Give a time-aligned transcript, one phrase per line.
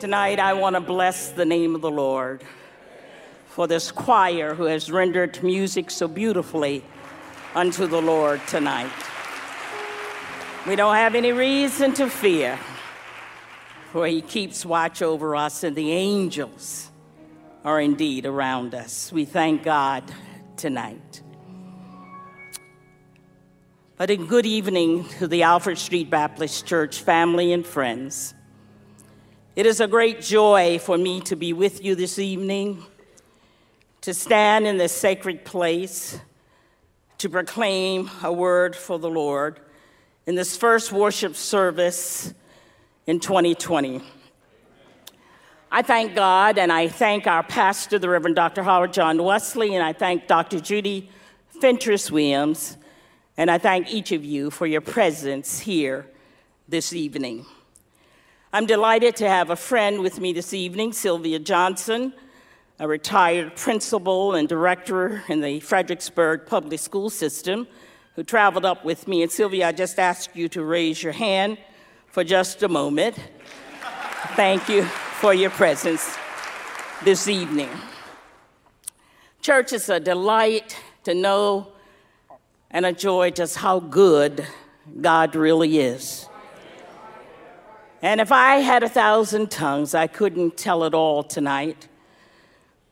[0.00, 2.44] Tonight, I want to bless the name of the Lord
[3.48, 6.84] for this choir who has rendered music so beautifully
[7.52, 8.92] unto the Lord tonight.
[10.68, 12.56] We don't have any reason to fear,
[13.92, 16.92] for He keeps watch over us, and the angels
[17.64, 19.10] are indeed around us.
[19.10, 20.04] We thank God
[20.56, 21.22] tonight.
[23.96, 28.34] But a good evening to the Alfred Street Baptist Church family and friends.
[29.56, 32.84] It is a great joy for me to be with you this evening,
[34.02, 36.20] to stand in this sacred place,
[37.18, 39.58] to proclaim a word for the Lord
[40.26, 42.32] in this first worship service
[43.06, 44.00] in 2020.
[45.72, 48.62] I thank God and I thank our pastor, the Reverend Dr.
[48.62, 50.60] Howard John Wesley, and I thank Dr.
[50.60, 51.10] Judy
[51.60, 52.76] Fentress Williams,
[53.36, 56.06] and I thank each of you for your presence here
[56.68, 57.44] this evening.
[58.50, 62.14] I'm delighted to have a friend with me this evening, Sylvia Johnson,
[62.78, 67.68] a retired principal and director in the Fredericksburg Public School System,
[68.16, 69.22] who traveled up with me.
[69.22, 71.58] And Sylvia, I just ask you to raise your hand
[72.06, 73.16] for just a moment.
[74.34, 76.16] Thank you for your presence
[77.04, 77.68] this evening.
[79.42, 80.74] Church is a delight
[81.04, 81.72] to know
[82.70, 84.46] and a joy just how good
[85.02, 86.27] God really is.
[88.00, 91.88] And if I had a thousand tongues, I couldn't tell it all tonight.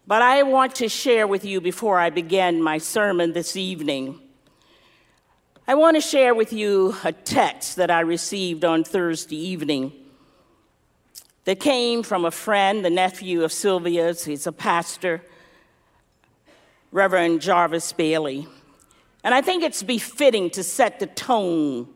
[0.04, 4.20] But I want to share with you before I begin my sermon this evening.
[5.68, 9.92] I want to share with you a text that I received on Thursday evening
[11.44, 14.24] that came from a friend, the nephew of Sylvia's.
[14.24, 15.22] He's a pastor,
[16.90, 18.48] Reverend Jarvis Bailey.
[19.22, 21.88] And I think it's befitting to set the tone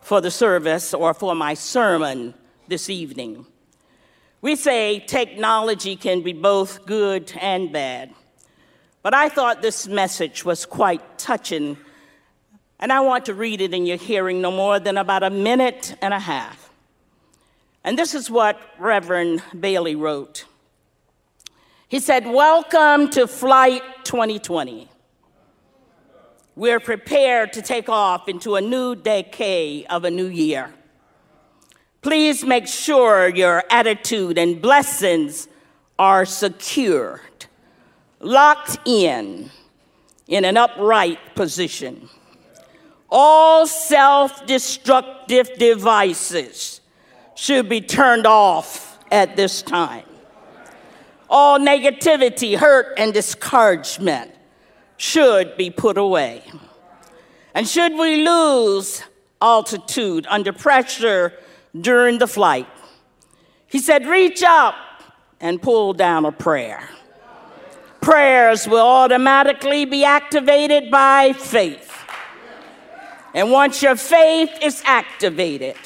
[0.00, 2.34] for the service or for my sermon
[2.72, 3.44] this evening.
[4.40, 8.14] We say technology can be both good and bad,
[9.02, 11.76] but I thought this message was quite touching,
[12.80, 15.94] and I want to read it in your hearing no more than about a minute
[16.00, 16.70] and a half.
[17.84, 20.46] And this is what Reverend Bailey wrote.
[21.88, 24.88] He said, Welcome to Flight 2020.
[26.56, 30.72] We're prepared to take off into a new decade of a new year.
[32.02, 35.46] Please make sure your attitude and blessings
[36.00, 37.46] are secured,
[38.18, 39.48] locked in,
[40.26, 42.08] in an upright position.
[43.08, 46.80] All self destructive devices
[47.36, 50.04] should be turned off at this time.
[51.30, 54.32] All negativity, hurt, and discouragement
[54.96, 56.42] should be put away.
[57.54, 59.04] And should we lose
[59.40, 61.34] altitude under pressure
[61.78, 62.68] during the flight.
[63.66, 64.74] He said, Reach up
[65.40, 66.88] and pull down a prayer.
[68.00, 71.90] Prayers will automatically be activated by faith.
[73.34, 75.76] And once your faith is activated,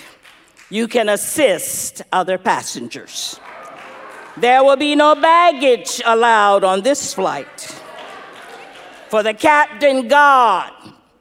[0.70, 3.38] you can assist other passengers.
[4.36, 7.74] There will be no baggage allowed on this flight,
[9.08, 10.72] for the captain God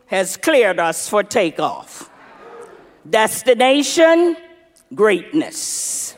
[0.07, 2.09] has cleared us for takeoff.
[3.07, 4.35] Destination
[4.93, 6.15] greatness.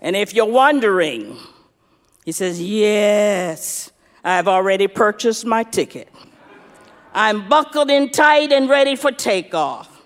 [0.00, 1.38] And if you're wondering,
[2.24, 3.92] he says, Yes,
[4.22, 6.08] I've already purchased my ticket.
[7.14, 10.02] I'm buckled in tight and ready for takeoff.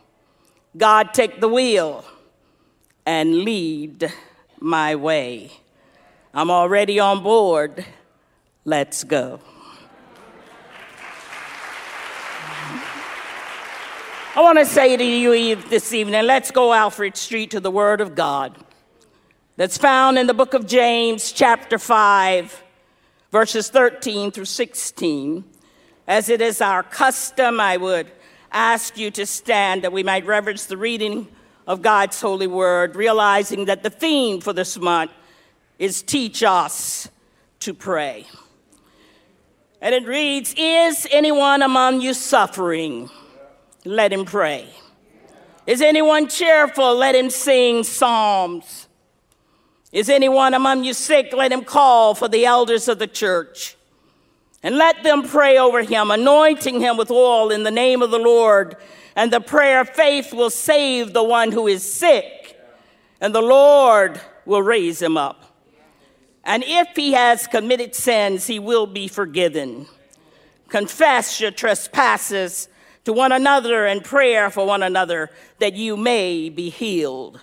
[0.76, 2.04] God, take the wheel
[3.06, 4.12] and lead
[4.60, 5.50] my way.
[6.34, 7.84] I'm already on board.
[8.64, 9.40] Let's go.
[14.36, 18.02] I want to say to you this evening, let's go Alfred Street to the Word
[18.02, 18.54] of God
[19.56, 22.62] that's found in the book of James, chapter 5,
[23.32, 25.44] verses 13 through 16.
[26.06, 28.12] As it is our custom, I would
[28.52, 31.26] ask you to stand that we might reverence the reading
[31.66, 35.10] of God's holy word, realizing that the theme for this month
[35.78, 37.08] is Teach Us
[37.60, 38.26] to Pray.
[39.80, 43.08] And it reads Is anyone among you suffering?
[43.88, 44.68] Let him pray.
[45.66, 46.94] Is anyone cheerful?
[46.94, 48.86] Let him sing psalms.
[49.92, 51.32] Is anyone among you sick?
[51.32, 53.76] Let him call for the elders of the church.
[54.62, 58.18] And let them pray over him, anointing him with oil in the name of the
[58.18, 58.76] Lord.
[59.16, 62.60] And the prayer of faith will save the one who is sick,
[63.22, 65.44] and the Lord will raise him up.
[66.44, 69.86] And if he has committed sins, he will be forgiven.
[70.68, 72.68] Confess your trespasses
[73.08, 77.40] to one another and prayer for one another that you may be healed.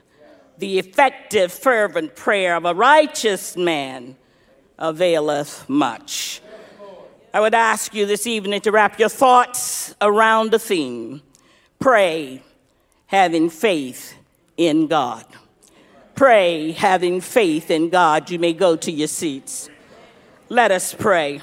[0.59, 4.15] the effective, fervent prayer of a righteous man
[4.77, 6.39] availeth much.
[7.33, 11.23] I would ask you this evening to wrap your thoughts around the theme
[11.79, 12.43] pray,
[13.07, 14.13] having faith
[14.57, 15.25] in God.
[16.13, 18.29] Pray, having faith in God.
[18.29, 19.71] You may go to your seats.
[20.47, 21.41] Let us pray.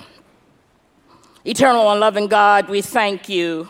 [1.44, 3.68] Eternal and loving God, we thank you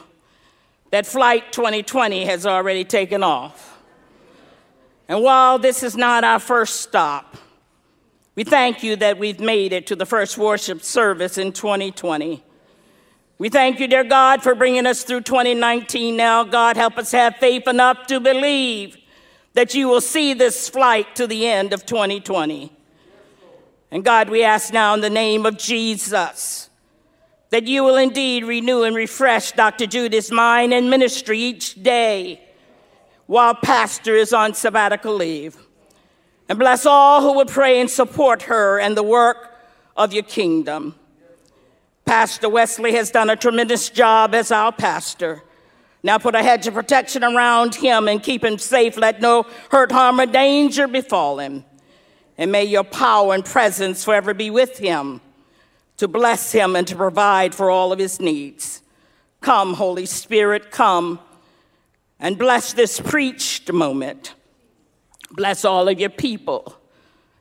[0.92, 3.82] that Flight 2020 has already taken off.
[5.08, 7.38] And while this is not our first stop,
[8.34, 12.44] we thank you that we've made it to the first worship service in 2020.
[13.38, 16.44] We thank you, dear God, for bringing us through 2019 now.
[16.44, 18.98] God, help us have faith enough to believe
[19.54, 22.70] that you will see this flight to the end of 2020.
[23.90, 26.68] And God, we ask now in the name of Jesus
[27.52, 29.86] that you will indeed renew and refresh Dr.
[29.86, 32.40] Judith's mind and ministry each day
[33.26, 35.58] while Pastor is on sabbatical leave.
[36.48, 39.54] And bless all who will pray and support her and the work
[39.98, 40.94] of your kingdom.
[42.06, 45.42] Pastor Wesley has done a tremendous job as our pastor.
[46.02, 48.96] Now put a hedge of protection around him and keep him safe.
[48.96, 51.66] Let no hurt, harm, or danger befall him.
[52.38, 55.20] And may your power and presence forever be with him
[56.02, 58.82] to bless him and to provide for all of his needs.
[59.40, 61.20] Come, Holy Spirit, come
[62.18, 64.34] and bless this preached moment.
[65.30, 66.76] Bless all of your people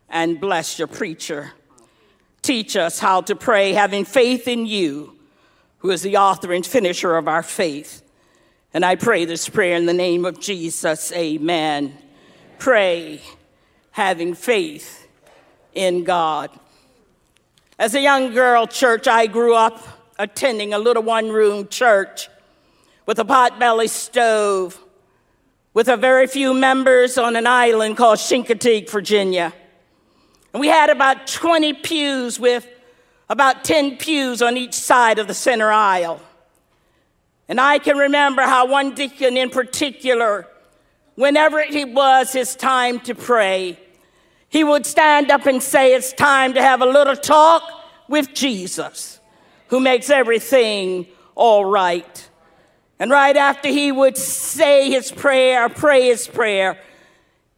[0.10, 1.54] and bless your preacher.
[2.44, 5.18] Teach us how to pray, having faith in you,
[5.80, 8.04] who is the author and finisher of our faith.
[8.75, 11.12] And I pray this prayer in the name of Jesus.
[11.13, 11.98] Amen.
[12.60, 13.22] Pray,
[13.90, 15.08] having faith
[15.74, 16.52] in God.
[17.81, 19.83] As a young girl, church, I grew up
[20.19, 22.30] attending a little one room church
[23.07, 24.80] with a potbelly stove,
[25.74, 29.51] with a very few members on an island called Chincoteague, Virginia.
[30.54, 32.68] And we had about 20 pews with
[33.28, 36.22] about 10 pews on each side of the center aisle.
[37.48, 40.48] And I can remember how one deacon in particular,
[41.16, 43.80] whenever it was his time to pray,
[44.51, 47.63] he would stand up and say, It's time to have a little talk
[48.07, 49.19] with Jesus,
[49.69, 52.30] who makes everything all right.
[53.00, 56.77] And right after he would say his prayer, pray his prayer,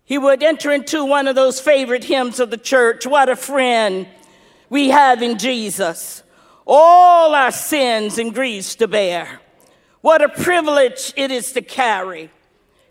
[0.05, 4.07] he would enter into one of those favorite hymns of the church What a friend
[4.69, 6.21] we have in Jesus,
[6.67, 9.41] all our sins and griefs to bear.
[10.01, 12.29] What a privilege it is to carry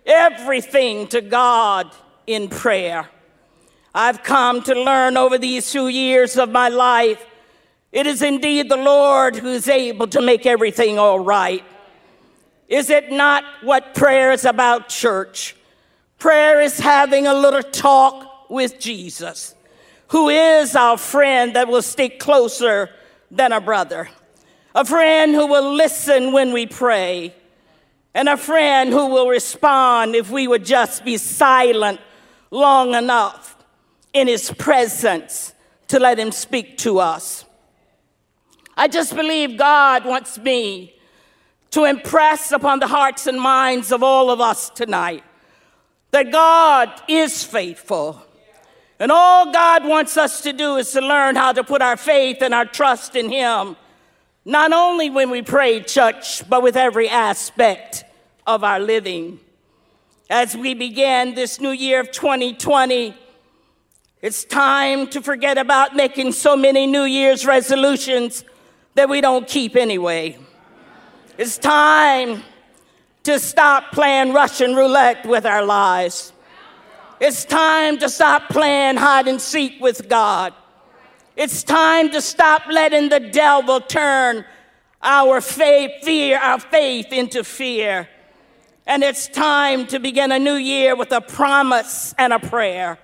[0.04, 1.94] everything to God
[2.26, 3.08] in prayer.
[3.94, 7.24] I've come to learn over these two years of my life
[7.92, 11.62] it is indeed the Lord who is able to make everything all right.
[12.66, 15.54] Is it not what prayer is about, church?
[16.18, 19.54] Prayer is having a little talk with Jesus,
[20.08, 22.88] who is our friend that will stick closer
[23.30, 24.08] than a brother,
[24.74, 27.34] a friend who will listen when we pray,
[28.14, 32.00] and a friend who will respond if we would just be silent
[32.50, 33.61] long enough
[34.12, 35.54] in his presence
[35.88, 37.44] to let him speak to us.
[38.76, 40.94] I just believe God wants me
[41.70, 45.24] to impress upon the hearts and minds of all of us tonight
[46.12, 48.22] that God is faithful.
[48.98, 52.40] And all God wants us to do is to learn how to put our faith
[52.40, 53.76] and our trust in Him,
[54.44, 58.04] not only when we pray, church, but with every aspect
[58.46, 59.40] of our living.
[60.30, 63.16] As we begin this new year of 2020,
[64.22, 68.44] it's time to forget about making so many New Year's resolutions
[68.94, 70.38] that we don't keep anyway.
[71.38, 72.44] It's time
[73.24, 76.32] to stop playing Russian roulette with our lives.
[77.18, 80.54] It's time to stop playing hide and seek with God.
[81.34, 84.44] It's time to stop letting the devil turn
[85.02, 88.08] our faith, fear, our faith into fear.
[88.86, 93.00] And it's time to begin a new year with a promise and a prayer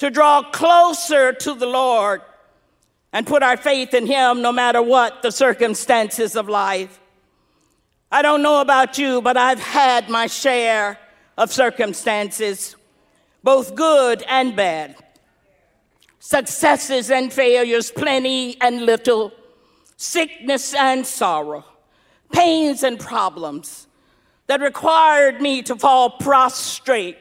[0.00, 2.22] to draw closer to the Lord
[3.12, 6.98] and put our faith in Him no matter what the circumstances of life.
[8.10, 10.98] I don't know about you, but I've had my share
[11.36, 12.76] of circumstances,
[13.44, 14.96] both good and bad.
[16.18, 19.32] Successes and failures, plenty and little,
[19.96, 21.64] sickness and sorrow,
[22.32, 23.86] pains and problems
[24.46, 27.18] that required me to fall prostrate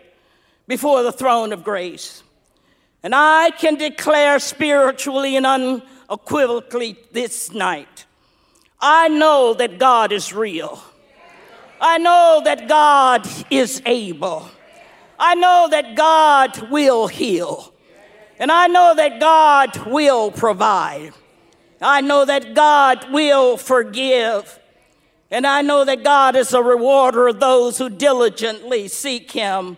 [0.66, 2.24] before the throne of grace.
[3.02, 8.06] And I can declare spiritually and unequivocally this night
[8.82, 10.82] I know that God is real.
[11.82, 14.50] I know that God is able.
[15.18, 17.74] I know that God will heal.
[18.38, 21.12] And I know that God will provide.
[21.82, 24.60] I know that God will forgive.
[25.30, 29.78] And I know that God is a rewarder of those who diligently seek Him.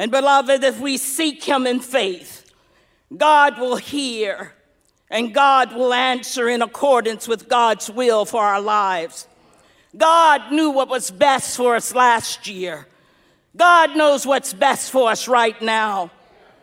[0.00, 2.50] And beloved, if we seek Him in faith,
[3.14, 4.54] God will hear
[5.10, 9.28] and God will answer in accordance with God's will for our lives.
[9.94, 12.86] God knew what was best for us last year.
[13.54, 16.10] God knows what's best for us right now.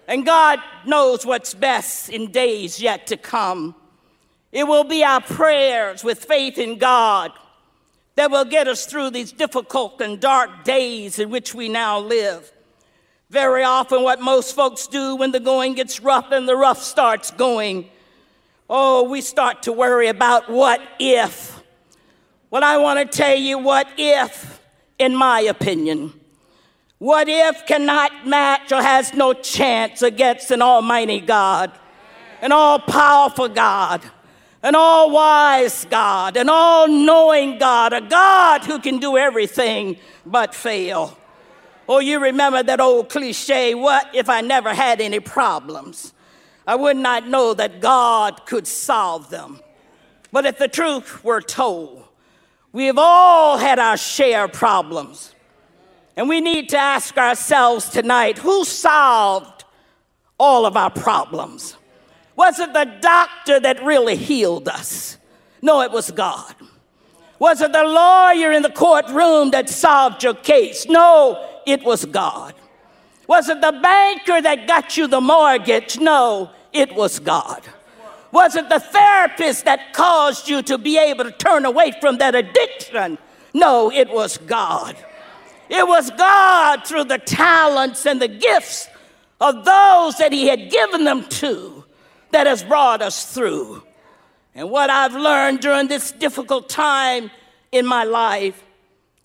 [0.08, 3.76] And God knows what's best in days yet to come.
[4.52, 7.34] It will be our prayers with faith in God
[8.16, 12.52] that will get us through these difficult and dark days in which we now live.
[13.30, 17.32] Very often, what most folks do when the going gets rough and the rough starts
[17.32, 17.90] going,
[18.70, 21.62] oh, we start to worry about what if.
[22.50, 24.62] Well, I want to tell you what if,
[24.98, 26.14] in my opinion.
[27.00, 31.72] What if cannot match or has no chance against an almighty God,
[32.42, 34.02] an all powerful God,
[34.64, 40.56] an all wise God, an all knowing God, a God who can do everything but
[40.56, 41.18] fail.
[41.88, 46.14] Oh, you remember that old cliche, what if I never had any problems?
[46.66, 49.62] I would not know that God could solve them.
[50.32, 52.04] But if the truth were told,
[52.74, 55.34] we have all had our share of problems.
[56.18, 59.58] And we need to ask ourselves tonight who solved
[60.40, 61.76] all of our problems?
[62.36, 65.18] Was it the doctor that really healed us?
[65.62, 66.56] No, it was God.
[67.40, 70.88] Was it the lawyer in the courtroom that solved your case?
[70.88, 72.56] No, it was God.
[73.28, 76.00] Was it the banker that got you the mortgage?
[76.00, 77.62] No, it was God.
[78.32, 82.36] Was it the therapist that caused you to be able to turn away from that
[82.36, 83.18] addiction?
[83.54, 84.96] No, it was God.
[85.70, 88.88] It was God through the talents and the gifts
[89.42, 91.84] of those that He had given them to
[92.32, 93.84] that has brought us through.
[94.58, 97.30] And what I've learned during this difficult time
[97.72, 98.64] in my life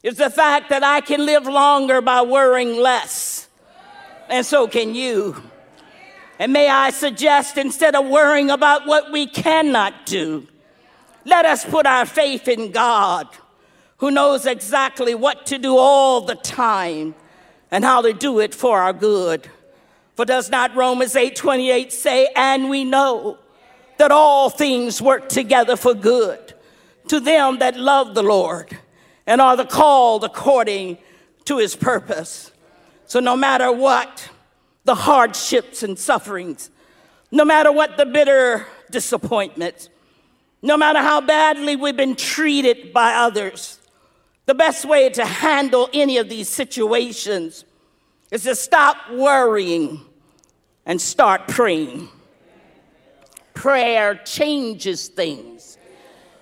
[0.02, 3.48] is the fact that I can live longer by worrying less.
[4.28, 5.42] And so can you.
[6.38, 10.46] And may I suggest instead of worrying about what we cannot do,
[11.24, 13.26] let us put our faith in God
[13.96, 17.14] who knows exactly what to do all the time
[17.70, 19.48] and how to do it for our good.
[20.14, 23.38] For does not Romans 8:28 say, "And we know
[23.98, 26.54] that all things work together for good
[27.08, 28.76] to them that love the Lord
[29.26, 30.98] and are the called according
[31.44, 32.50] to his purpose."
[33.06, 34.28] So no matter what
[34.84, 36.70] the hardships and sufferings,
[37.30, 39.88] no matter what the bitter disappointments,
[40.60, 43.78] no matter how badly we've been treated by others,
[44.46, 47.64] the best way to handle any of these situations
[48.30, 50.00] is to stop worrying
[50.86, 52.08] and start praying.
[53.54, 55.78] Prayer changes things,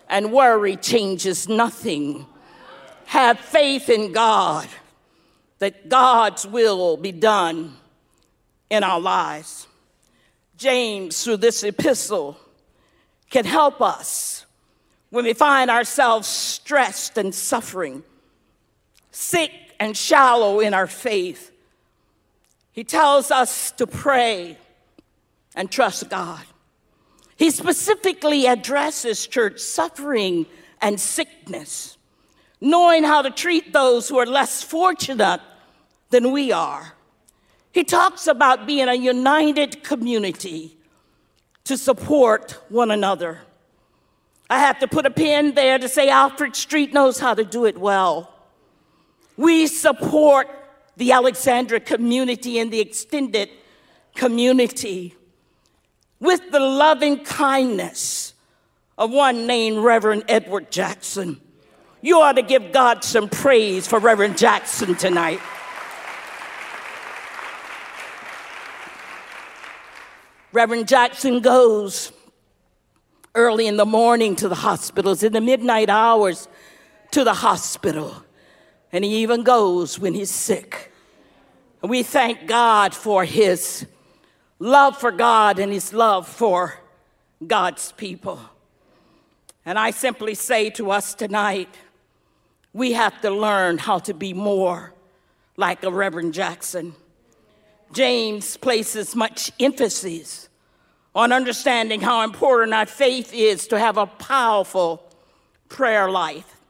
[0.09, 2.27] and worry changes nothing.
[3.07, 4.69] Have faith in God
[5.59, 7.77] that God's will be done
[8.71, 9.67] in our lives.
[10.57, 12.37] James, through this epistle,
[13.31, 14.47] can help us
[15.11, 18.03] when we find ourselves stressed and suffering,
[19.11, 21.51] sick and shallow in our faith.
[22.73, 24.57] He tells us to pray
[25.55, 26.43] and trust God.
[27.41, 30.45] He specifically addresses church suffering
[30.83, 31.97] and sickness,
[32.61, 35.41] knowing how to treat those who are less fortunate
[36.11, 36.93] than we are.
[37.73, 40.77] He talks about being a united community
[41.65, 43.41] to support one another.
[44.51, 47.65] I have to put a pin there to say Alfred Street knows how to do
[47.65, 48.35] it well.
[49.39, 50.47] We support
[50.99, 53.49] the Alexandria community and the extended
[54.15, 55.17] community
[56.21, 58.35] with the loving kindness
[58.99, 61.41] of one named Reverend Edward Jackson.
[62.03, 65.41] You ought to give God some praise for Reverend Jackson tonight.
[70.53, 72.13] Reverend Jackson goes
[73.35, 76.49] early in the morning to the hospitals, in the midnight hours
[77.13, 78.25] to the hospital.
[78.93, 80.93] And he even goes when he's sick.
[81.83, 83.87] And we thank God for his
[84.61, 86.79] love for God and his love for
[87.45, 88.39] God's people.
[89.67, 91.75] And I simply say to us tonight,
[92.73, 94.93] we have to learn how to be more
[95.57, 96.95] like a Reverend Jackson.
[97.93, 100.49] James places much emphasis
[101.15, 105.03] on understanding how important our faith is to have a powerful
[105.69, 106.61] prayer life.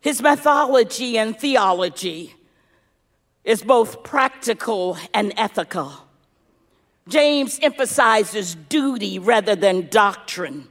[0.00, 2.34] His methodology and theology
[3.44, 6.05] is both practical and ethical.
[7.08, 10.68] James emphasizes duty rather than doctrine.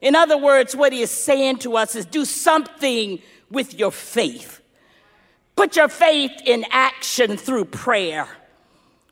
[0.00, 4.60] In other words, what he is saying to us is do something with your faith.
[5.56, 8.28] Put your faith in action through prayer.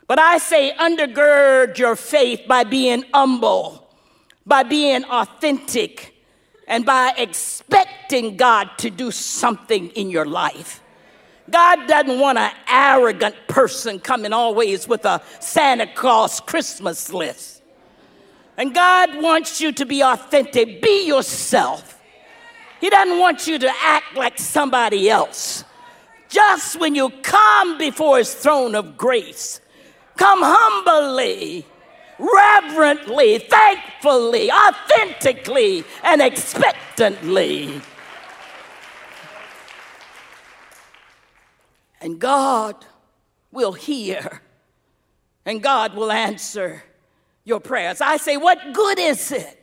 [0.06, 3.88] But I say, undergird your faith by being humble,
[4.44, 6.14] by being authentic,
[6.66, 10.81] and by expecting God to do something in your life.
[11.52, 17.62] God doesn't want an arrogant person coming always with a Santa Claus Christmas list.
[18.56, 22.00] And God wants you to be authentic, be yourself.
[22.80, 25.64] He doesn't want you to act like somebody else.
[26.28, 29.60] Just when you come before His throne of grace,
[30.16, 31.66] come humbly,
[32.18, 37.82] reverently, thankfully, authentically, and expectantly.
[42.02, 42.84] And God
[43.52, 44.42] will hear
[45.46, 46.82] and God will answer
[47.44, 48.00] your prayers.
[48.00, 49.58] I say, what good is it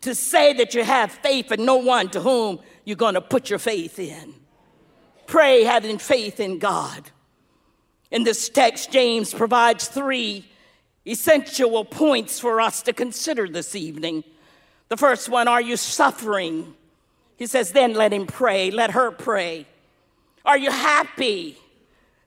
[0.00, 3.50] to say that you have faith in no one to whom you're going to put
[3.50, 4.34] your faith in?
[5.26, 7.10] Pray having faith in God.
[8.10, 10.44] In this text, James provides three
[11.06, 14.24] essential points for us to consider this evening.
[14.88, 16.74] The first one, are you suffering?
[17.36, 19.66] He says, then let him pray, let her pray.
[20.48, 21.58] Are you happy?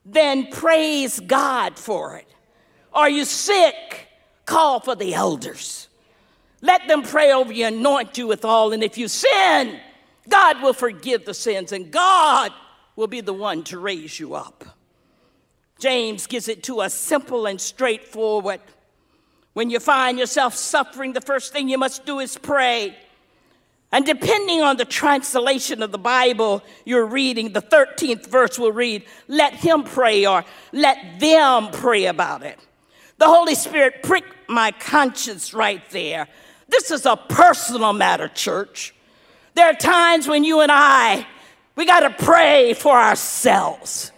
[0.05, 2.27] Then praise God for it.
[2.93, 4.09] Are you sick?
[4.45, 5.87] Call for the elders.
[6.61, 8.73] Let them pray over you, anoint you with all.
[8.73, 9.79] And if you sin,
[10.29, 12.53] God will forgive the sins, and God
[12.95, 14.65] will be the one to raise you up.
[15.79, 18.61] James gives it to us simple and straightforward.
[19.53, 22.95] When you find yourself suffering, the first thing you must do is pray.
[23.91, 29.03] And depending on the translation of the Bible you're reading, the 13th verse will read,
[29.27, 32.57] Let him pray or let them pray about it.
[33.17, 36.27] The Holy Spirit pricked my conscience right there.
[36.69, 38.95] This is a personal matter, church.
[39.55, 41.27] There are times when you and I,
[41.75, 44.13] we got to pray for ourselves.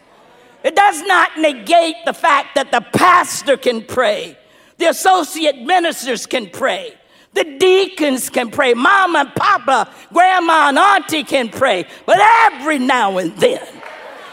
[0.63, 4.37] It does not negate the fact that the pastor can pray,
[4.77, 6.95] the associate ministers can pray.
[7.33, 8.73] The deacons can pray.
[8.73, 11.87] Mom and papa, grandma and auntie can pray.
[12.05, 13.65] But every now and then,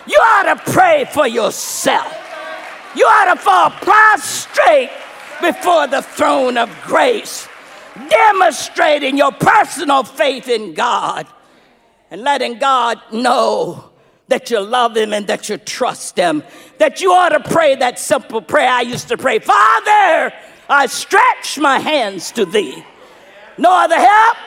[0.06, 2.16] you ought to pray for yourself.
[2.94, 4.90] You ought to fall prostrate
[5.40, 7.48] before the throne of grace,
[8.08, 11.26] demonstrating your personal faith in God
[12.10, 13.90] and letting God know
[14.28, 16.42] that you love Him and that you trust Him.
[16.78, 20.32] That you ought to pray that simple prayer I used to pray Father,
[20.68, 22.84] I stretch my hands to Thee.
[23.60, 24.38] No other help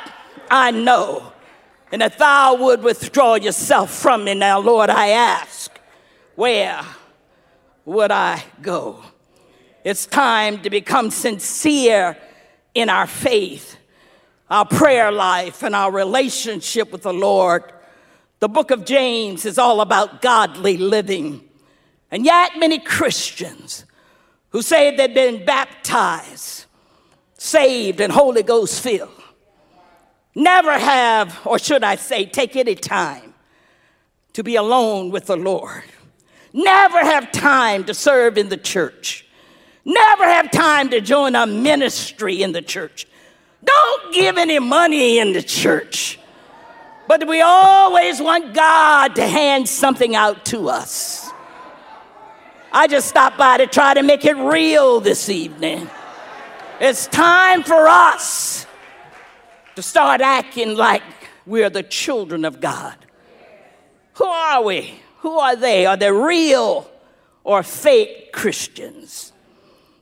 [0.49, 1.31] I know.
[1.91, 5.71] And if thou would withdraw yourself from me now, Lord, I ask,
[6.33, 6.81] where
[7.85, 9.03] would I go?
[9.83, 12.17] It's time to become sincere
[12.73, 13.77] in our faith,
[14.49, 17.71] our prayer life, and our relationship with the Lord.
[18.39, 21.47] The book of James is all about godly living.
[22.09, 23.85] And yet, many Christians
[24.49, 26.62] who say they've been baptized
[27.43, 29.09] saved and Holy Ghost filled.
[30.33, 33.33] Never have, or should I say, take any time
[34.31, 35.83] to be alone with the Lord.
[36.53, 39.27] Never have time to serve in the church.
[39.83, 43.07] Never have time to join a ministry in the church.
[43.63, 46.17] Don't give any money in the church.
[47.09, 51.29] But we always want God to hand something out to us.
[52.71, 55.89] I just stopped by to try to make it real this evening.
[56.79, 58.65] It's time for us
[59.75, 61.03] to start acting like
[61.45, 62.95] we're the children of God.
[64.15, 64.95] Who are we?
[65.19, 65.85] Who are they?
[65.85, 66.89] Are they real
[67.43, 69.33] or fake Christians?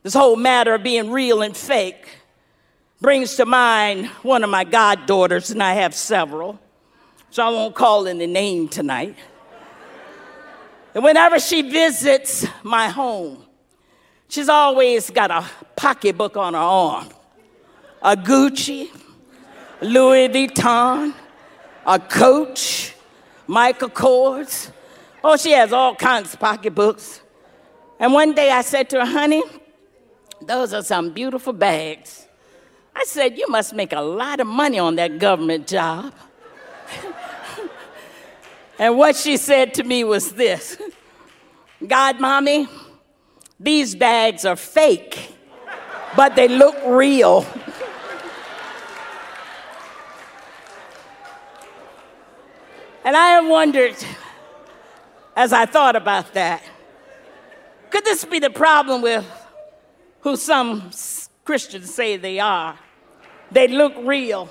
[0.02, 2.08] This whole matter of being real and fake
[3.00, 6.58] brings to mind one of my goddaughters, and I have several,
[7.30, 9.16] so I won't call any name tonight.
[10.94, 13.44] And whenever she visits my home,
[14.32, 15.44] She's always got a
[15.76, 17.10] pocketbook on her arm
[18.00, 18.88] a Gucci,
[19.82, 21.12] Louis Vuitton,
[21.84, 22.94] a Coach,
[23.46, 24.72] Michael Kors.
[25.22, 27.20] Oh, she has all kinds of pocketbooks.
[28.00, 29.42] And one day I said to her, honey,
[30.40, 32.26] those are some beautiful bags.
[32.96, 36.14] I said, you must make a lot of money on that government job.
[38.78, 40.78] and what she said to me was this
[41.86, 42.66] God, mommy,
[43.62, 45.36] these bags are fake,
[46.16, 47.46] but they look real.
[53.04, 53.94] and I have wondered,
[55.36, 56.62] as I thought about that,
[57.92, 59.24] Could this be the problem with
[60.22, 60.90] who some
[61.44, 62.78] Christians say they are?
[63.50, 64.48] They look real,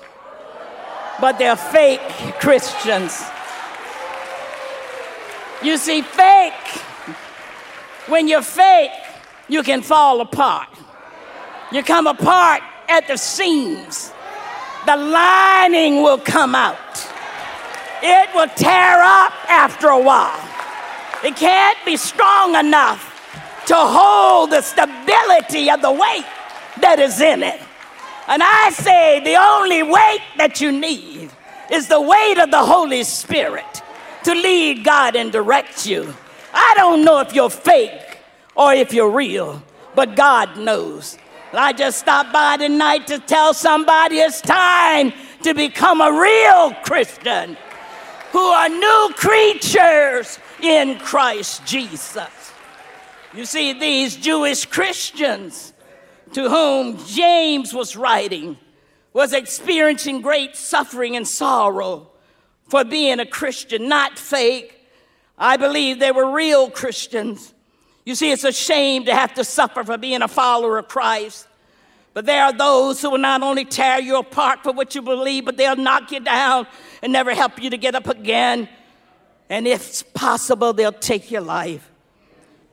[1.20, 2.00] but they're fake
[2.38, 3.20] Christians.
[5.60, 6.68] You see, fake,
[8.06, 9.01] when you're fake,
[9.48, 10.68] you can fall apart.
[11.72, 14.12] You come apart at the seams.
[14.86, 17.08] The lining will come out.
[18.02, 20.48] It will tear up after a while.
[21.24, 23.08] It can't be strong enough
[23.66, 26.26] to hold the stability of the weight
[26.80, 27.60] that is in it.
[28.26, 31.30] And I say the only weight that you need
[31.70, 33.82] is the weight of the Holy Spirit
[34.24, 36.12] to lead God and direct you.
[36.52, 38.11] I don't know if you're fake
[38.54, 39.62] or if you're real,
[39.94, 41.18] but God knows.
[41.52, 45.12] I just stopped by tonight to tell somebody it's time
[45.42, 47.56] to become a real Christian
[48.32, 52.52] who are new creatures in Christ Jesus.
[53.34, 55.72] You see, these Jewish Christians
[56.32, 58.56] to whom James was writing
[59.12, 62.10] was experiencing great suffering and sorrow
[62.68, 64.80] for being a Christian, not fake.
[65.36, 67.51] I believe they were real Christians.
[68.04, 71.46] You see, it's a shame to have to suffer for being a follower of Christ.
[72.14, 75.44] But there are those who will not only tear you apart for what you believe,
[75.44, 76.66] but they'll knock you down
[77.02, 78.68] and never help you to get up again.
[79.48, 81.90] And if it's possible, they'll take your life.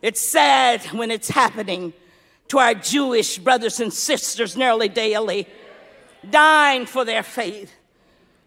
[0.01, 1.93] It's sad when it's happening
[2.49, 5.47] to our Jewish brothers and sisters nearly daily,
[6.29, 7.71] dying for their faith.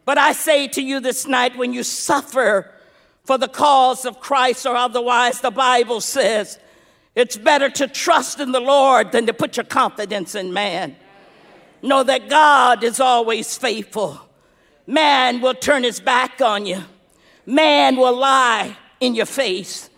[0.04, 2.70] But I say to you this night when you suffer
[3.24, 6.58] for the cause of Christ or otherwise, the Bible says
[7.14, 10.96] it's better to trust in the Lord than to put your confidence in man.
[11.82, 14.20] Know that God is always faithful.
[14.86, 16.82] Man will turn his back on you,
[17.46, 19.90] man will lie in your face,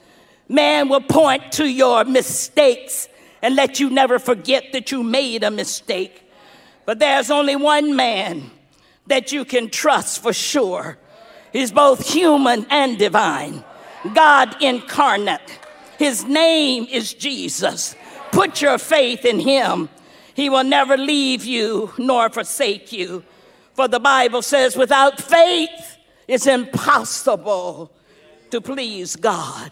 [0.49, 3.09] man will point to your mistakes
[3.43, 6.23] and let you never forget that you made a mistake.
[6.87, 8.51] But there's only one man
[9.07, 10.99] that you can trust for sure.
[11.53, 13.65] He's both human and divine,
[14.15, 15.59] God incarnate.
[15.99, 17.95] His name is Jesus.
[18.33, 19.89] Put your faith in him.
[20.35, 23.25] He will never leave you nor forsake you.
[23.75, 27.93] For the Bible says, without faith, it's impossible
[28.51, 29.71] to please God.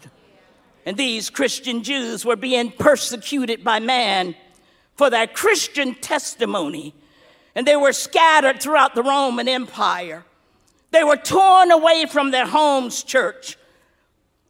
[0.84, 4.34] And these Christian Jews were being persecuted by man
[4.96, 6.94] for their Christian testimony.
[7.54, 10.24] And they were scattered throughout the Roman Empire.
[10.90, 13.56] They were torn away from their homes, church,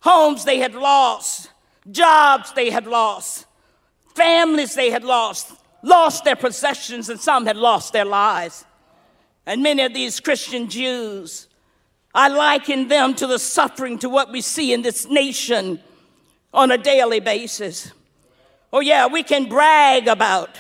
[0.00, 1.50] homes they had lost,
[1.90, 3.47] jobs they had lost,
[4.14, 8.64] families they had lost, lost their possessions, and some had lost their lives.
[9.47, 11.49] And many of these Christian Jews,
[12.14, 15.81] I liken them to the suffering to what we see in this nation
[16.55, 17.90] on a daily basis.
[18.73, 20.59] Oh, yeah, we can brag about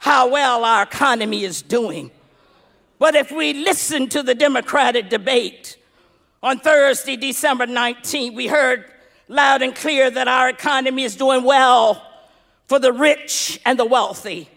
[0.00, 2.10] how well our economy is doing.
[2.98, 5.76] But if we listen to the Democratic debate
[6.42, 8.91] on Thursday, December 19th, we heard
[9.28, 12.06] loud and clear that our economy is doing well
[12.66, 14.48] for the rich and the wealthy.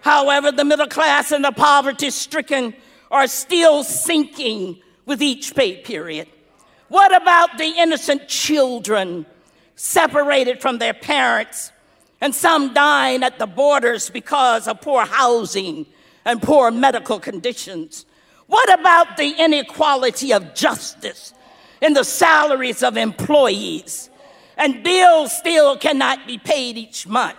[0.00, 2.74] However, the middle class and the poverty stricken
[3.10, 6.28] are still sinking with each pay period.
[6.88, 9.26] What about the innocent children
[9.76, 11.72] separated from their parents
[12.20, 15.86] and some dying at the borders because of poor housing
[16.24, 18.06] and poor medical conditions?
[18.46, 21.32] What about the inequality of justice
[21.84, 24.08] in the salaries of employees,
[24.56, 27.36] and bills still cannot be paid each month?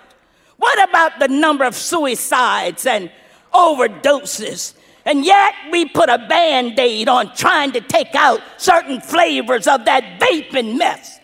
[0.57, 3.11] What about the number of suicides and
[3.51, 4.75] overdoses?
[5.03, 9.85] And yet we put a band aid on trying to take out certain flavors of
[9.85, 11.19] that vaping mess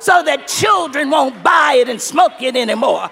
[0.00, 3.08] so that children won't buy it and smoke it anymore.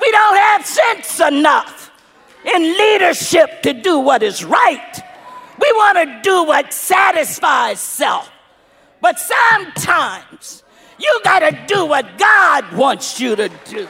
[0.00, 1.90] We don't have sense enough
[2.44, 4.94] in leadership to do what is right.
[5.60, 8.30] We want to do what satisfies self.
[9.00, 10.62] But sometimes
[10.98, 13.88] you got to do what God wants you to do.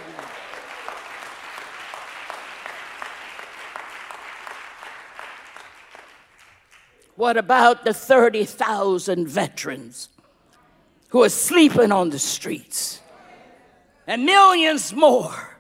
[7.14, 10.10] What about the 30,000 veterans
[11.08, 13.00] who are sleeping on the streets?
[14.06, 15.58] And millions more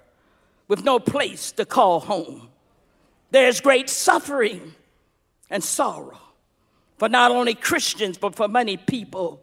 [0.68, 2.48] with no place to call home.
[3.30, 4.74] There's great suffering
[5.48, 6.25] and sorrow
[6.96, 9.40] for not only Christians, but for many people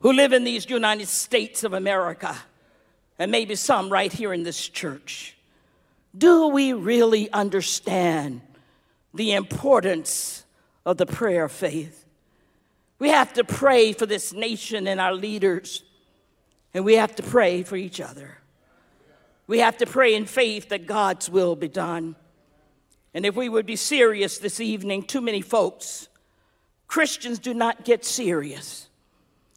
[0.00, 2.36] who live in these United States of America,
[3.18, 5.36] and maybe some right here in this church.
[6.16, 8.40] Do we really understand
[9.12, 10.44] the importance
[10.86, 12.04] of the prayer of faith?
[13.00, 15.82] We have to pray for this nation and our leaders,
[16.74, 18.38] and we have to pray for each other.
[19.46, 22.16] We have to pray in faith that God's will be done.
[23.14, 26.08] And if we would be serious this evening, too many folks,
[26.88, 28.88] Christians do not get serious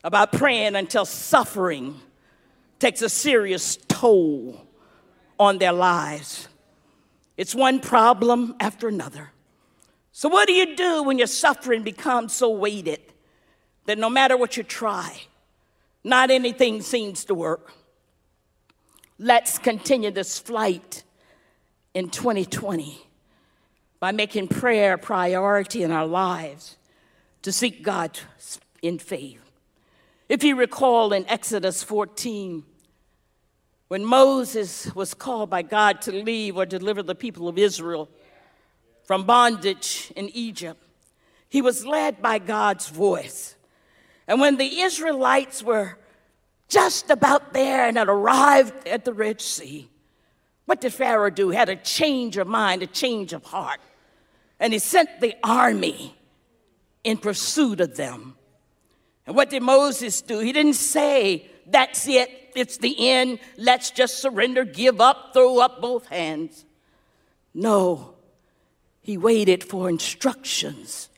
[0.03, 1.99] about praying until suffering
[2.77, 4.67] takes a serious toll
[5.39, 6.49] on their lives.
[7.37, 9.31] It's one problem after another.
[10.11, 12.99] So, what do you do when your suffering becomes so weighted
[13.85, 15.21] that no matter what you try,
[16.03, 17.71] not anything seems to work?
[19.17, 21.03] Let's continue this flight
[21.93, 22.99] in 2020
[23.99, 26.77] by making prayer a priority in our lives
[27.41, 28.19] to seek God
[28.81, 29.41] in faith.
[30.29, 32.63] If you recall in Exodus 14,
[33.87, 38.09] when Moses was called by God to leave or deliver the people of Israel
[39.03, 40.81] from bondage in Egypt,
[41.49, 43.55] he was led by God's voice.
[44.27, 45.97] And when the Israelites were
[46.69, 49.89] just about there and had arrived at the Red Sea,
[50.65, 51.49] what did Pharaoh do?
[51.49, 53.81] He had a change of mind, a change of heart.
[54.57, 56.15] And he sent the army
[57.03, 58.35] in pursuit of them.
[59.25, 60.39] And what did Moses do?
[60.39, 65.81] He didn't say, That's it, it's the end, let's just surrender, give up, throw up
[65.81, 66.65] both hands.
[67.53, 68.15] No,
[69.01, 71.09] he waited for instructions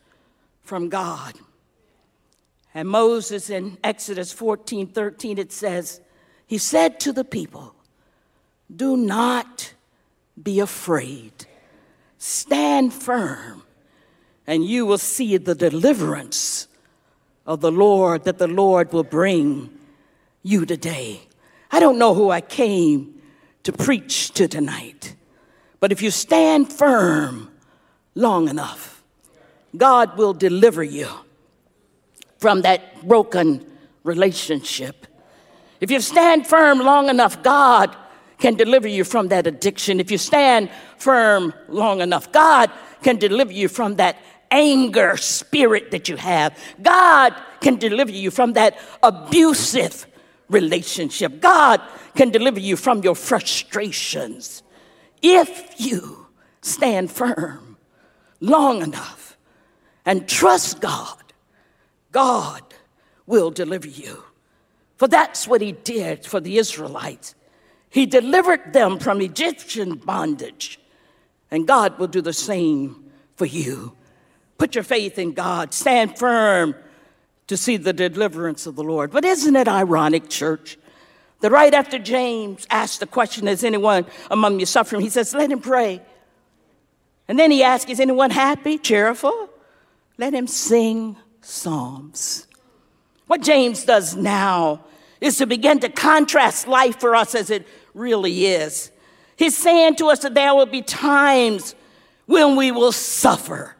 [0.63, 1.35] from God.
[2.73, 6.01] And Moses in Exodus 14 13, it says,
[6.47, 7.75] He said to the people,
[8.73, 9.73] Do not
[10.41, 11.45] be afraid,
[12.17, 13.63] stand firm,
[14.47, 16.67] and you will see the deliverance
[17.45, 19.69] of the Lord that the Lord will bring
[20.41, 21.21] you today.
[21.71, 23.21] I don't know who I came
[23.63, 25.15] to preach to tonight,
[25.79, 27.49] but if you stand firm
[28.15, 29.03] long enough,
[29.75, 31.07] God will deliver you
[32.37, 33.65] from that broken
[34.03, 35.07] relationship.
[35.79, 37.95] If you stand firm long enough, God
[38.37, 39.99] can deliver you from that addiction.
[39.99, 42.69] If you stand firm long enough, God
[43.01, 44.17] can deliver you from that
[44.53, 46.57] anger spirit that you have.
[46.81, 50.05] God can deliver you from that abusive
[50.47, 51.41] relationship.
[51.41, 51.81] God
[52.15, 54.61] can deliver you from your frustrations
[55.21, 56.27] if you
[56.61, 57.77] stand firm
[58.39, 59.37] long enough
[60.05, 61.33] and trust God.
[62.11, 62.61] God
[63.25, 64.23] will deliver you.
[64.97, 67.33] For that's what he did for the Israelites.
[67.89, 70.79] He delivered them from Egyptian bondage,
[71.49, 73.95] and God will do the same for you.
[74.63, 75.73] Put your faith in God.
[75.73, 76.73] Stand firm
[77.47, 79.11] to see the deliverance of the Lord.
[79.11, 80.77] But isn't it ironic, church,
[81.41, 85.01] that right after James asked the question, Is anyone among you suffering?
[85.01, 86.01] He says, Let him pray.
[87.27, 89.49] And then he asks, Is anyone happy, cheerful?
[90.17, 92.47] Let him sing psalms.
[93.27, 94.85] What James does now
[95.19, 98.91] is to begin to contrast life for us as it really is.
[99.35, 101.75] He's saying to us that there will be times
[102.27, 103.75] when we will suffer.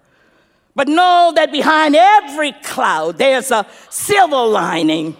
[0.75, 5.15] But know that behind every cloud, there's a silver lining.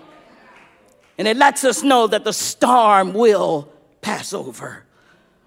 [1.18, 4.84] And it lets us know that the storm will pass over.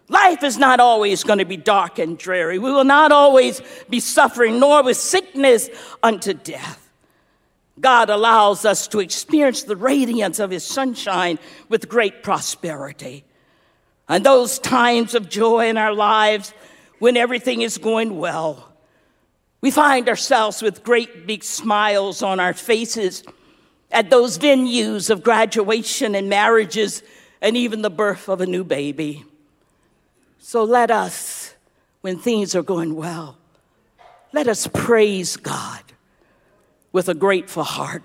[0.09, 2.59] Life is not always going to be dark and dreary.
[2.59, 5.69] We will not always be suffering, nor with sickness
[6.03, 6.89] unto death.
[7.81, 11.39] God allows us to experience the radiance of His sunshine
[11.69, 13.25] with great prosperity.
[14.09, 16.55] And those times of joy in our lives
[17.01, 18.66] when everything is going well,
[19.61, 23.23] we find ourselves with great big smiles on our faces
[23.91, 27.03] at those venues of graduation and marriages
[27.41, 29.25] and even the birth of a new baby.
[30.39, 31.55] So let us,
[32.01, 33.37] when things are going well,
[34.33, 35.83] let us praise God
[36.93, 38.03] with a grateful heart.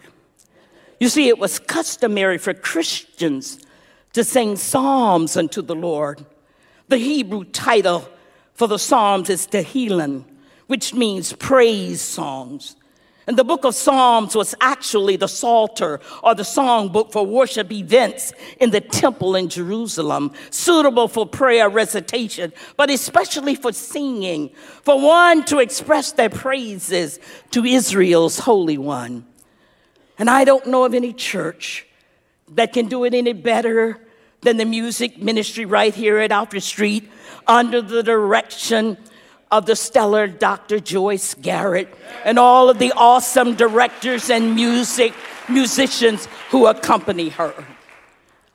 [1.00, 3.60] You see, it was customary for Christians
[4.14, 6.26] to sing psalms unto the Lord.
[6.88, 8.08] The Hebrew title
[8.54, 10.26] for the psalms is Tehillim,
[10.72, 12.78] which means praise songs.
[13.28, 18.32] And the book of Psalms was actually the Psalter or the songbook for worship events
[18.58, 24.50] in the temple in Jerusalem, suitable for prayer recitation, but especially for singing,
[24.84, 29.26] for one to express their praises to Israel's Holy One.
[30.18, 31.86] And I don't know of any church
[32.54, 34.00] that can do it any better
[34.40, 37.12] than the music ministry right here at Alfred Street
[37.46, 38.98] under the direction
[39.52, 40.80] of the stellar Dr.
[40.80, 45.14] Joyce Garrett and all of the awesome directors and music
[45.50, 47.54] musicians who accompany her.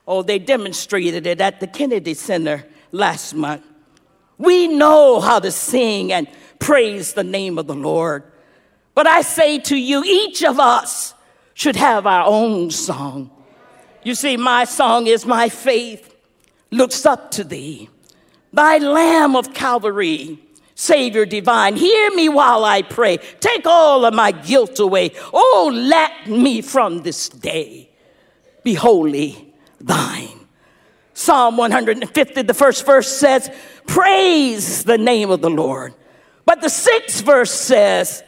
[0.09, 3.64] Oh, they demonstrated it at the Kennedy Center last month.
[4.38, 6.28] We know how to sing and
[6.59, 8.24] praise the name of the Lord.
[8.94, 11.14] But I say to you, each of us
[11.54, 13.30] should have our own song.
[14.02, 16.14] You see, my song is my faith
[16.70, 17.90] looks up to thee.
[18.52, 20.38] Thy Lamb of Calvary,
[20.79, 23.17] Savior divine, hear me while I pray.
[23.41, 25.12] Take all of my guilt away.
[25.33, 27.89] Oh, let me from this day
[28.62, 30.39] be wholly thine.
[31.15, 33.51] Psalm 150, the first verse says,
[33.87, 35.95] Praise the name of the Lord.
[36.45, 38.23] But the sixth verse says,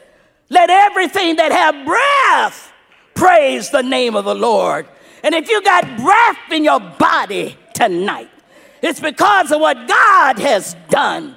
[0.49, 2.73] Let everything that have breath
[3.15, 4.89] praise the name of the Lord.
[5.23, 8.31] And if you got breath in your body tonight,
[8.81, 11.37] it's because of what God has done.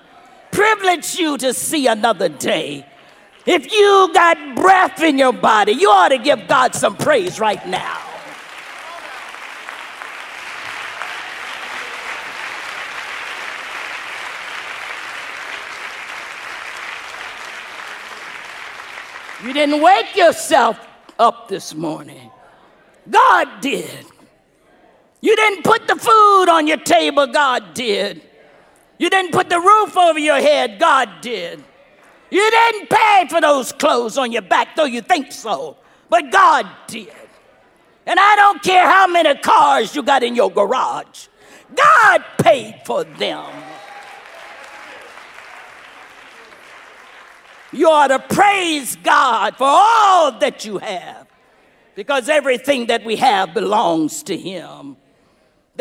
[0.52, 2.86] Privilege you to see another day.
[3.46, 7.66] If you got breath in your body, you ought to give God some praise right
[7.68, 7.98] now.
[19.44, 20.80] You didn't wake yourself
[21.18, 22.30] up this morning.
[23.10, 24.06] God did.
[25.22, 28.22] You didn't put the food on your table, God did.
[29.02, 31.64] You didn't put the roof over your head, God did.
[32.30, 36.68] You didn't pay for those clothes on your back, though you think so, but God
[36.86, 37.12] did.
[38.06, 41.30] And I don't care how many cars you got in your garage,
[41.76, 43.52] God paid for them.
[47.72, 51.26] You ought to praise God for all that you have
[51.96, 54.98] because everything that we have belongs to Him.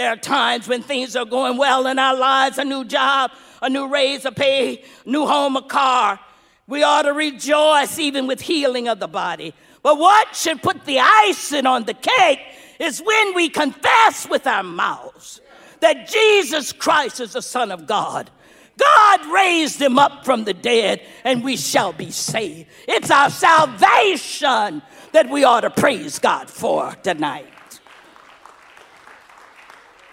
[0.00, 3.68] There are times when things are going well in our lives a new job, a
[3.68, 6.18] new raise, a pay, new home, a car.
[6.66, 9.52] We ought to rejoice even with healing of the body.
[9.82, 12.40] But what should put the icing on the cake
[12.78, 15.42] is when we confess with our mouths
[15.80, 18.30] that Jesus Christ is the Son of God
[18.78, 22.70] God raised him up from the dead, and we shall be saved.
[22.88, 24.80] It's our salvation
[25.12, 27.49] that we ought to praise God for tonight.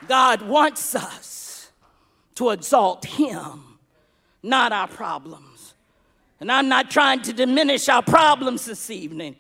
[0.08, 1.72] God wants us
[2.36, 3.80] to exalt him,
[4.44, 5.74] not our problems.
[6.40, 9.36] And I'm not trying to diminish our problems this evening,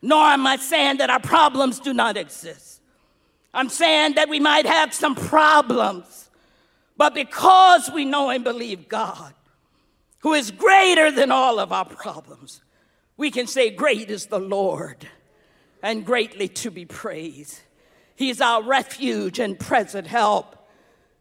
[0.00, 2.80] nor am I saying that our problems do not exist.
[3.52, 6.26] I'm saying that we might have some problems
[6.96, 9.34] but because we know and believe God,
[10.20, 12.62] who is greater than all of our problems,
[13.16, 15.06] we can say, Great is the Lord
[15.82, 17.60] and greatly to be praised.
[18.16, 20.56] He's our refuge and present help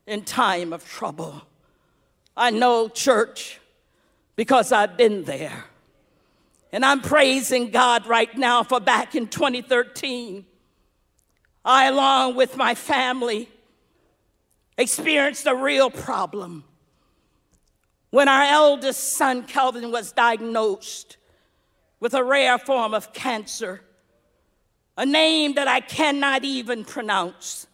[0.07, 1.41] in time of trouble.
[2.35, 3.59] I know, church,
[4.35, 5.65] because I've been there.
[6.71, 10.45] And I'm praising God right now for back in 2013,
[11.63, 13.49] I, along with my family,
[14.77, 16.65] experienced a real problem.
[18.09, 21.17] When our eldest son, Kelvin, was diagnosed
[21.99, 23.81] with a rare form of cancer,
[24.97, 27.67] a name that I cannot even pronounce.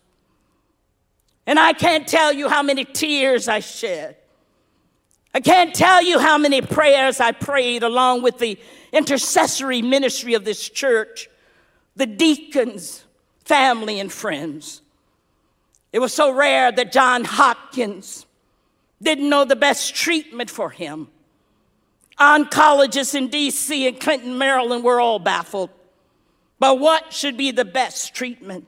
[1.45, 4.17] And I can't tell you how many tears I shed.
[5.33, 8.59] I can't tell you how many prayers I prayed along with the
[8.91, 11.29] intercessory ministry of this church,
[11.95, 13.05] the deacons,
[13.45, 14.81] family, and friends.
[15.93, 18.25] It was so rare that John Hopkins
[19.01, 21.07] didn't know the best treatment for him.
[22.19, 25.69] Oncologists in DC and Clinton, Maryland were all baffled.
[26.61, 28.67] But what should be the best treatment?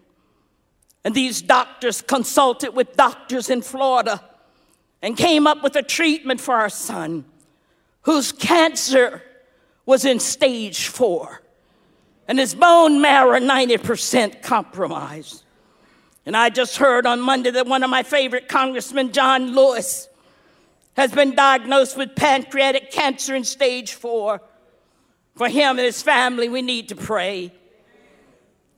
[1.04, 4.20] And these doctors consulted with doctors in Florida
[5.04, 7.24] and came up with a treatment for our son,
[8.02, 9.22] whose cancer
[9.86, 11.44] was in stage four,
[12.28, 15.44] and his bone marrow 90% compromised.
[16.26, 20.10] And I just heard on Monday that one of my favorite congressmen, John Lewis,
[20.98, 24.42] has been diagnosed with pancreatic cancer in stage four.
[25.36, 27.52] For him and his family, we need to pray.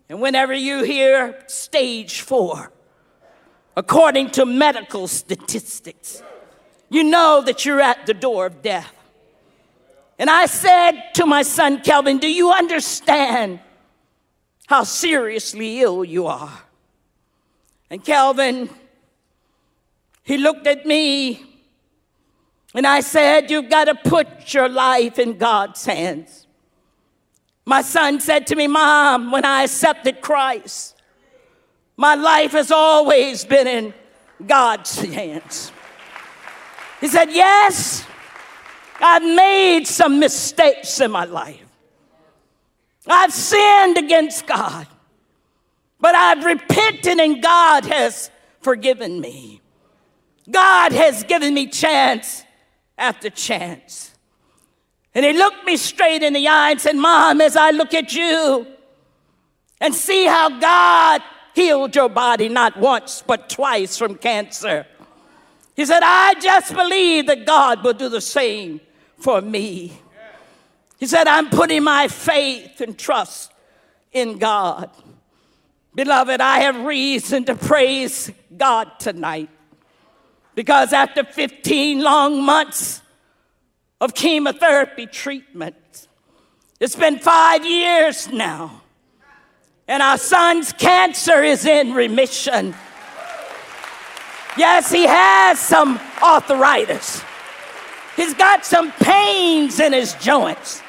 [0.09, 2.71] And whenever you hear stage four,
[3.75, 6.21] according to medical statistics,
[6.89, 8.93] you know that you're at the door of death.
[10.17, 13.59] And I said to my son Kelvin, Do you understand
[14.67, 16.61] how seriously ill you are?
[17.89, 18.69] And Kelvin,
[20.23, 21.43] he looked at me
[22.73, 26.44] and I said, You've got to put your life in God's hands.
[27.65, 30.95] My son said to me, Mom, when I accepted Christ,
[31.97, 33.93] my life has always been in
[34.45, 35.71] God's hands.
[37.01, 38.05] He said, Yes,
[38.99, 41.61] I've made some mistakes in my life.
[43.07, 44.87] I've sinned against God.
[45.99, 48.29] But I've repented and God has
[48.61, 49.61] forgiven me.
[50.49, 52.43] God has given me chance
[52.97, 54.14] after chance.
[55.15, 58.13] And he looked me straight in the eye and said, Mom, as I look at
[58.13, 58.67] you
[59.79, 61.21] and see how God
[61.53, 64.85] healed your body not once, but twice from cancer.
[65.73, 68.81] He said, I just believe that God will do the same
[69.17, 69.97] for me.
[70.97, 73.53] He said, I'm putting my faith and trust
[74.11, 74.89] in God.
[75.93, 79.49] Beloved, I have reason to praise God tonight
[80.55, 83.01] because after 15 long months
[84.05, 86.07] of chemotherapy treatment,
[86.79, 88.83] it's been five years now,
[89.87, 92.75] and our son's cancer is in remission.
[94.57, 97.23] Yes, he has some arthritis.
[98.15, 100.83] He's got some pains in his joints.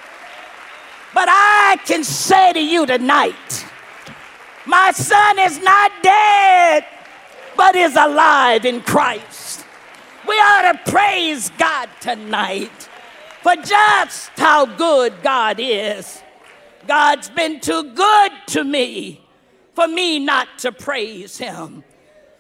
[1.14, 3.66] But I can say to you tonight,
[4.66, 6.84] my son is not dead,
[7.56, 9.64] but is alive in Christ.
[10.28, 12.90] We ought to praise God tonight
[13.47, 16.20] for just how good God is.
[16.88, 19.24] God's been too good to me
[19.72, 21.84] for me not to praise Him.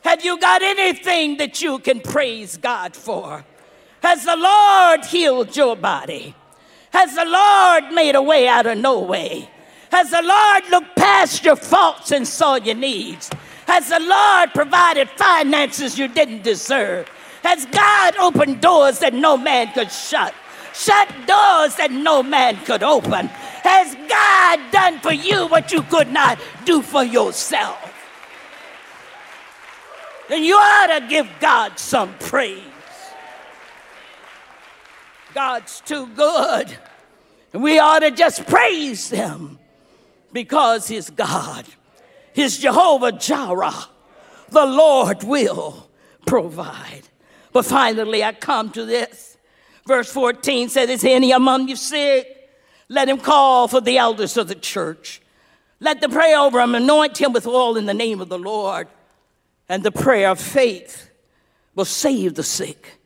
[0.02, 3.44] Have you got anything that you can praise God for?
[4.02, 6.34] Has the Lord healed your body?
[6.90, 9.48] Has the Lord made a way out of no way?
[9.92, 13.30] Has the Lord looked past your faults and saw your needs?
[13.68, 17.08] Has the Lord provided finances you didn't deserve?
[17.44, 20.34] Has God opened doors that no man could shut?
[20.76, 23.28] Shut doors that no man could open?
[23.28, 27.78] Has God done for you what you could not do for yourself?
[30.28, 32.62] Then you ought to give God some praise.
[35.32, 36.76] God's too good.
[37.54, 39.58] And we ought to just praise Him
[40.34, 41.64] because He's God.
[42.34, 43.86] He's Jehovah Jireh.
[44.50, 45.88] The Lord will
[46.26, 47.02] provide.
[47.52, 49.35] But finally, I come to this.
[49.86, 52.50] Verse 14 says, Is any among you sick?
[52.88, 55.20] Let him call for the elders of the church.
[55.80, 58.88] Let them pray over him, anoint him with oil in the name of the Lord.
[59.68, 61.10] And the prayer of faith
[61.74, 62.96] will save the sick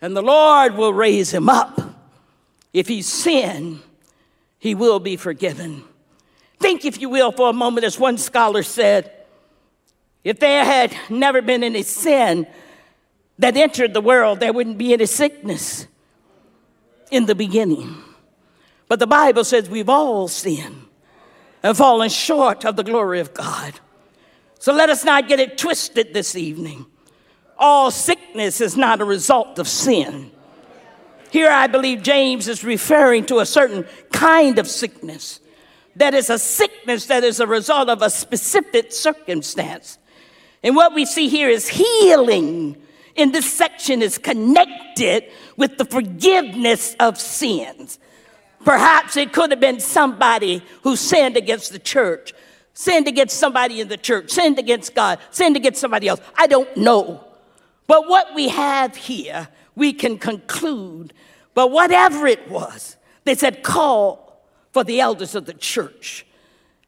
[0.00, 1.80] and the Lord will raise him up.
[2.72, 3.80] If he sinned,
[4.58, 5.84] he will be forgiven.
[6.58, 9.12] Think, if you will, for a moment, as one scholar said,
[10.22, 12.46] if there had never been any sin
[13.38, 15.86] that entered the world, there wouldn't be any sickness
[17.10, 17.96] in the beginning.
[18.88, 20.86] But the Bible says we've all sinned
[21.62, 23.74] and fallen short of the glory of God.
[24.58, 26.86] So let us not get it twisted this evening
[27.60, 30.30] all sickness is not a result of sin.
[31.30, 35.40] Here, I believe James is referring to a certain kind of sickness
[35.96, 39.98] that is a sickness that is a result of a specific circumstance.
[40.62, 42.80] And what we see here is healing
[43.20, 45.24] in this section is connected
[45.56, 47.98] with the forgiveness of sins.
[48.64, 52.32] Perhaps it could have been somebody who sinned against the church,
[52.74, 56.20] sinned against somebody in the church, sinned against God, sinned against somebody else.
[56.36, 57.24] I don't know.
[57.86, 61.12] But what we have here, we can conclude.
[61.54, 66.26] But whatever it was, they said, call for the elders of the church.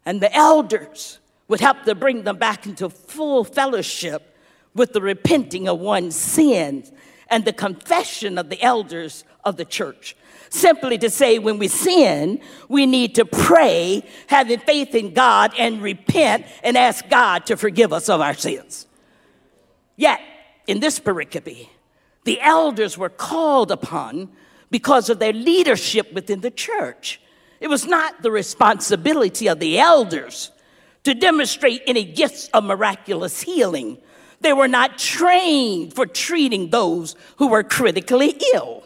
[0.04, 1.18] And the elders
[1.48, 4.31] would help to bring them back into full fellowship
[4.74, 6.92] with the repenting of one's sins
[7.28, 10.16] and the confession of the elders of the church.
[10.50, 15.82] Simply to say, when we sin, we need to pray, having faith in God, and
[15.82, 18.86] repent and ask God to forgive us of our sins.
[19.96, 20.20] Yet,
[20.66, 21.68] in this pericope,
[22.24, 24.30] the elders were called upon
[24.70, 27.20] because of their leadership within the church.
[27.60, 30.50] It was not the responsibility of the elders
[31.04, 33.98] to demonstrate any gifts of miraculous healing.
[34.42, 38.84] They were not trained for treating those who were critically ill.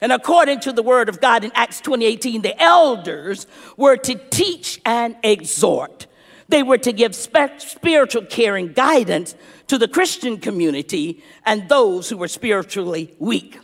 [0.00, 4.80] And according to the word of God in Acts 20:18, the elders were to teach
[4.84, 6.06] and exhort.
[6.48, 9.34] They were to give spiritual care and guidance
[9.68, 13.58] to the Christian community and those who were spiritually weak.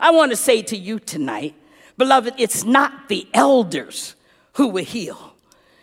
[0.00, 1.54] I want to say to you tonight,
[1.96, 4.16] beloved, it's not the elders
[4.54, 5.34] who will heal.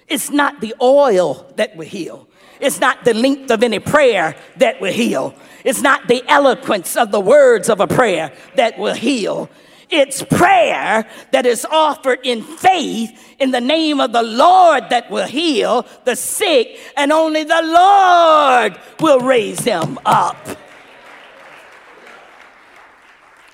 [0.07, 2.27] It's not the oil that will heal.
[2.59, 5.33] It's not the length of any prayer that will heal.
[5.63, 9.49] It's not the eloquence of the words of a prayer that will heal.
[9.89, 15.25] It's prayer that is offered in faith in the name of the Lord that will
[15.25, 20.37] heal the sick, and only the Lord will raise him up.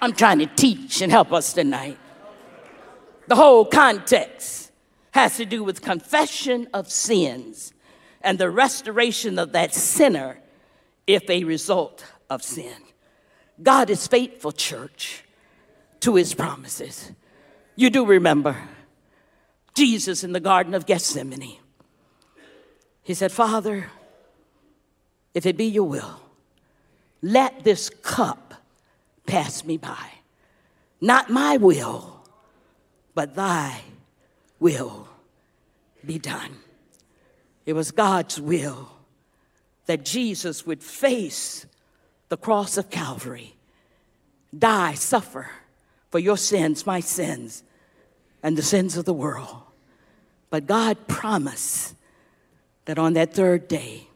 [0.01, 1.97] I'm trying to teach and help us tonight.
[3.28, 4.72] The whole context
[5.12, 7.74] has to do with confession of sins
[8.26, 10.39] and the restoration of that sinner
[11.07, 12.73] if a result of sin.
[13.61, 15.23] God is faithful, church
[16.01, 17.11] to his promises.
[17.76, 18.57] You do remember
[19.76, 21.59] Jesus in the Garden of Gethsemane.
[23.03, 23.91] He said, Father,
[25.36, 26.19] if it be your will,
[27.21, 28.55] let this cup
[29.28, 30.09] pass me by.
[30.99, 32.23] Not my will,
[33.13, 33.82] but thy
[34.59, 35.07] will
[36.03, 36.57] be done.
[37.66, 38.89] It was God's will
[39.86, 41.66] that Jesus would face
[42.30, 43.55] the cross of Calvary,
[44.57, 45.49] die, suffer
[46.11, 47.63] for your sins, my sins,
[48.41, 49.63] and the sins of the world.
[50.49, 51.95] But God promised
[52.86, 54.07] that on that third day,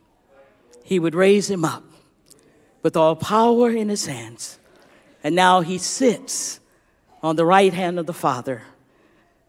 [0.84, 1.84] He would raise him up
[2.82, 4.60] with all power in His hands.
[5.24, 6.60] And now He sits
[7.22, 8.64] on the right hand of the Father,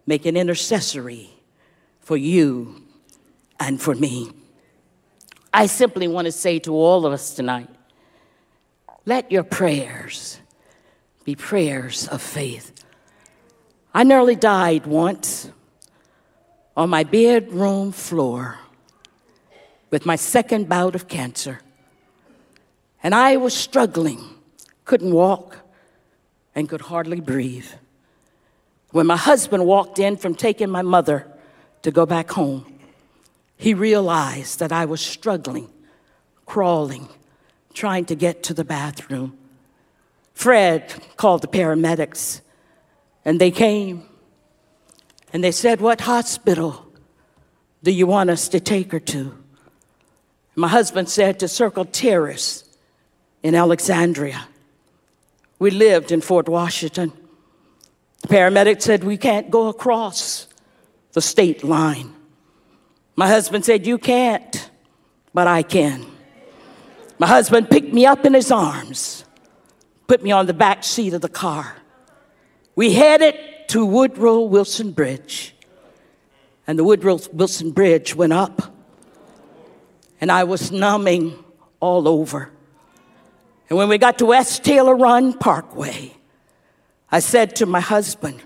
[0.06, 1.30] making intercessory
[2.00, 2.82] for you
[3.60, 4.30] and for me.
[5.52, 7.68] I simply want to say to all of us tonight
[9.06, 10.38] let your prayers
[11.24, 12.84] be prayers of faith.
[13.92, 15.50] I nearly died once
[16.76, 18.58] on my bedroom floor
[19.90, 21.60] with my second bout of cancer.
[23.02, 24.22] And I was struggling,
[24.84, 25.56] couldn't walk,
[26.54, 27.66] and could hardly breathe.
[28.90, 31.26] When my husband walked in from taking my mother
[31.82, 32.79] to go back home,
[33.60, 35.68] he realized that I was struggling,
[36.46, 37.10] crawling,
[37.74, 39.36] trying to get to the bathroom.
[40.32, 42.40] Fred called the paramedics,
[43.22, 44.08] and they came
[45.34, 46.90] and they said, What hospital
[47.82, 49.36] do you want us to take her to?
[50.54, 52.64] My husband said, To Circle Terrace
[53.42, 54.48] in Alexandria.
[55.58, 57.12] We lived in Fort Washington.
[58.22, 60.46] The paramedic said, We can't go across
[61.12, 62.14] the state line.
[63.20, 64.70] My husband said, You can't,
[65.34, 66.06] but I can.
[67.18, 69.26] My husband picked me up in his arms,
[70.06, 71.76] put me on the back seat of the car.
[72.74, 73.34] We headed
[73.68, 75.54] to Woodrow Wilson Bridge,
[76.66, 78.74] and the Woodrow Wilson Bridge went up,
[80.22, 81.44] and I was numbing
[81.78, 82.50] all over.
[83.68, 86.14] And when we got to West Taylor Run Parkway,
[87.12, 88.42] I said to my husband,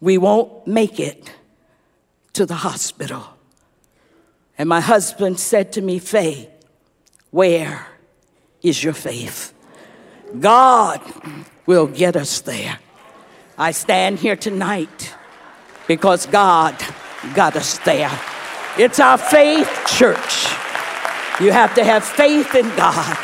[0.00, 1.30] We won't make it
[2.32, 3.36] to the hospital.
[4.60, 6.50] And my husband said to me, Faye,
[7.30, 7.86] where
[8.60, 9.54] is your faith?
[10.38, 11.00] God
[11.64, 12.78] will get us there.
[13.56, 15.14] I stand here tonight
[15.88, 16.76] because God
[17.34, 18.10] got us there.
[18.76, 20.44] It's our faith church.
[21.40, 23.16] You have to have faith in God.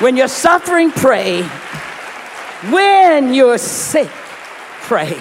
[0.00, 1.44] When you're suffering, pray.
[2.68, 4.10] When you're sick,
[4.82, 5.18] pray.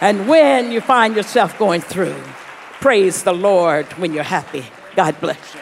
[0.00, 2.16] And when you find yourself going through,
[2.82, 4.64] praise the Lord when you're happy.
[4.96, 5.61] God bless you.